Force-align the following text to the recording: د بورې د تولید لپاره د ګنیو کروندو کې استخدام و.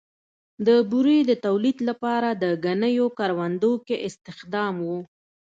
د 0.67 0.69
بورې 0.91 1.19
د 1.29 1.31
تولید 1.45 1.77
لپاره 1.89 2.29
د 2.43 2.43
ګنیو 2.65 3.07
کروندو 3.17 3.73
کې 3.85 3.95
استخدام 4.07 4.75
و. 4.87 4.91